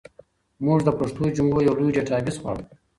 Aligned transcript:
موږ 0.65 0.79
د 0.83 0.89
پښتو 0.99 1.23
جملو 1.37 1.59
یو 1.67 1.73
لوی 1.79 1.95
ډیټابیس 1.95 2.37
غواړو. 2.43 2.63